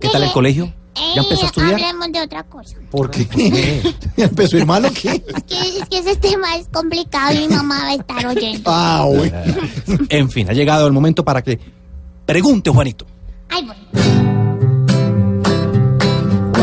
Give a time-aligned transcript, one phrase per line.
[0.00, 0.72] ¿Qué tal el colegio?
[1.14, 1.74] ¿Ya empezó a estudiar?
[1.74, 2.76] Hablemos de otra cosa.
[2.90, 3.82] ¿Por qué?
[4.16, 5.10] ¿Ya empezó a ir mal o qué?
[5.26, 8.62] Es que, es que ese tema es complicado y mi mamá va a estar oyendo.
[8.66, 9.36] Ah, bueno.
[10.08, 11.58] En fin, ha llegado el momento para que
[12.26, 13.06] pregunte, Juanito.
[13.48, 13.76] Ay, voy.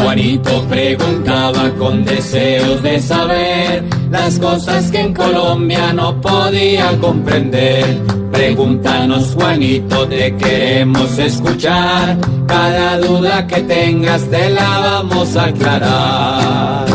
[0.02, 8.02] Juanito preguntaba con deseos de saber las cosas que en Colombia no podía comprender.
[8.36, 12.18] Pregúntanos, Juanito, te queremos escuchar.
[12.48, 16.86] Cada duda que tengas te la vamos a aclarar.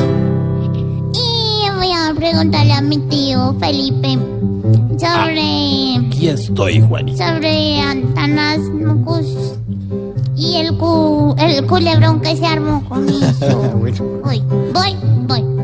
[1.14, 4.18] Y voy a preguntarle a mi tío Felipe
[4.98, 7.16] sobre, Aquí estoy, Juanito.
[7.18, 9.26] sobre Antanas Mocus
[10.36, 13.58] y el, cu, el culebrón que se armó con eso.
[14.22, 14.42] Voy,
[14.74, 15.59] voy, voy.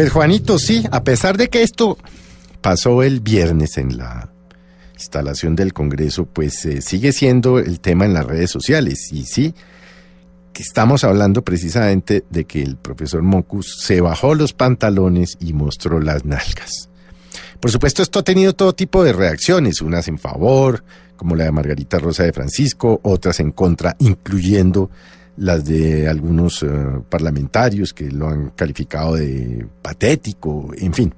[0.00, 1.98] Pues Juanito, sí, a pesar de que esto
[2.62, 4.32] pasó el viernes en la
[4.94, 9.12] instalación del Congreso, pues eh, sigue siendo el tema en las redes sociales.
[9.12, 9.54] Y sí,
[10.54, 16.00] que estamos hablando precisamente de que el profesor Mocus se bajó los pantalones y mostró
[16.00, 16.88] las nalgas.
[17.60, 20.82] Por supuesto, esto ha tenido todo tipo de reacciones, unas en favor,
[21.18, 24.90] como la de Margarita Rosa de Francisco, otras en contra, incluyendo
[25.40, 26.68] las de algunos eh,
[27.08, 31.14] parlamentarios que lo han calificado de patético, en fin.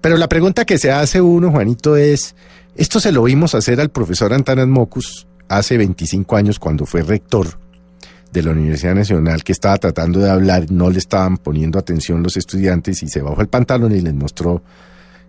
[0.00, 2.34] Pero la pregunta que se hace uno, Juanito, es,
[2.74, 7.46] esto se lo vimos hacer al profesor Antanas Mocus hace 25 años cuando fue rector
[8.32, 12.36] de la Universidad Nacional que estaba tratando de hablar, no le estaban poniendo atención los
[12.36, 14.62] estudiantes y se bajó el pantalón y les mostró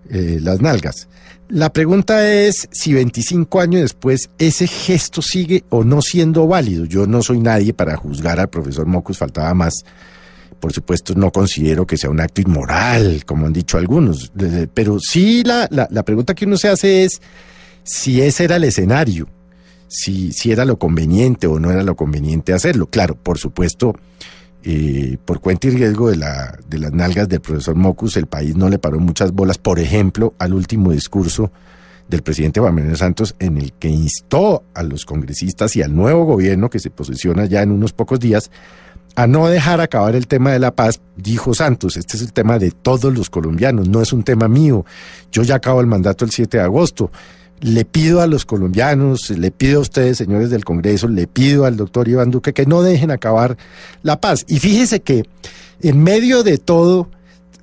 [0.09, 1.07] eh, las nalgas.
[1.49, 6.85] La pregunta es si 25 años después ese gesto sigue o no siendo válido.
[6.85, 9.83] Yo no soy nadie para juzgar al profesor Mocus, faltaba más.
[10.59, 14.31] Por supuesto, no considero que sea un acto inmoral, como han dicho algunos.
[14.73, 17.21] Pero sí la, la, la pregunta que uno se hace es
[17.83, 19.27] si ese era el escenario,
[19.87, 22.87] si, si era lo conveniente o no era lo conveniente hacerlo.
[22.87, 23.95] Claro, por supuesto,
[24.63, 28.55] eh, por cuenta y riesgo de, la, de las nalgas del profesor Mocus, el país
[28.55, 31.51] no le paró muchas bolas, por ejemplo, al último discurso
[32.07, 36.25] del presidente Juan Manuel Santos en el que instó a los congresistas y al nuevo
[36.25, 38.49] gobierno que se posiciona ya en unos pocos días
[39.15, 42.57] a no dejar acabar el tema de la paz, dijo Santos, este es el tema
[42.57, 44.85] de todos los colombianos, no es un tema mío.
[45.31, 47.11] Yo ya acabo el mandato el 7 de agosto.
[47.61, 51.75] Le pido a los colombianos, le pido a ustedes, señores del Congreso, le pido al
[51.75, 53.57] doctor Iván Duque que no dejen acabar
[54.01, 54.45] la paz.
[54.47, 55.23] Y fíjese que
[55.81, 57.09] en medio de todo,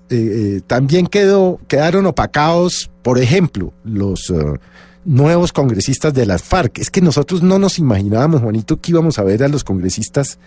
[0.08, 0.16] eh,
[0.58, 4.36] eh, también quedó, quedaron opacados, por ejemplo, los eh,
[5.04, 6.78] nuevos congresistas de las FARC.
[6.78, 10.38] Es que nosotros no nos imaginábamos, Juanito, que íbamos a ver a los congresistas,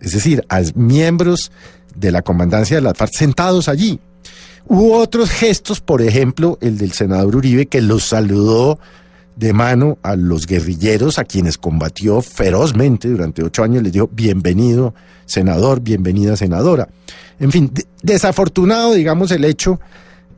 [0.00, 1.50] es decir, a miembros
[1.94, 4.00] de la comandancia de las FARC sentados allí.
[4.72, 8.78] Hubo otros gestos, por ejemplo, el del senador Uribe, que los saludó
[9.34, 14.94] de mano a los guerrilleros a quienes combatió ferozmente durante ocho años, les dijo bienvenido
[15.26, 16.88] senador, bienvenida senadora.
[17.40, 19.80] En fin, de- desafortunado, digamos, el hecho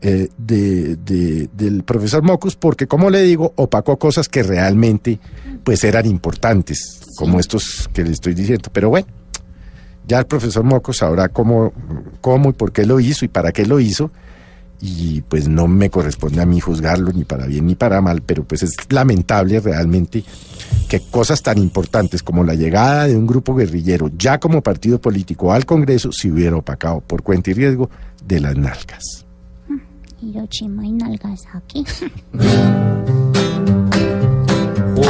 [0.01, 5.21] eh, de, de- del profesor Mocus, porque como le digo, opacó cosas que realmente
[5.63, 8.71] pues eran importantes, como estos que le estoy diciendo.
[8.73, 9.07] Pero bueno,
[10.07, 11.73] ya el profesor Mocos sabrá cómo,
[12.21, 14.11] cómo y por qué lo hizo y para qué lo hizo.
[14.81, 18.43] Y pues no me corresponde a mí juzgarlo ni para bien ni para mal, pero
[18.43, 20.25] pues es lamentable realmente
[20.89, 25.53] que cosas tan importantes como la llegada de un grupo guerrillero ya como partido político
[25.53, 27.89] al Congreso se hubiera opacado por cuenta y riesgo
[28.27, 29.25] de las nalgas.
[30.21, 31.85] Hiroshima y Nagasaki.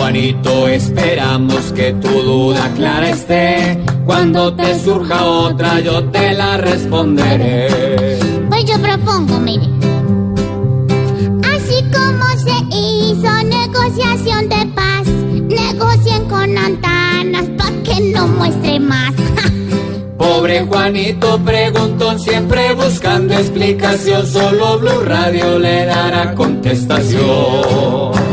[0.03, 3.79] Juanito, esperamos que tu duda clara esté.
[4.05, 8.19] Cuando te surja otra, yo te la responderé.
[8.49, 9.69] Pues yo propongo, mire.
[11.55, 19.15] Así como se hizo negociación de paz, negocien con Antanas para que no muestre más.
[20.19, 24.27] Pobre Juanito preguntón, siempre buscando explicación.
[24.27, 28.32] Solo Blue Radio le dará contestación.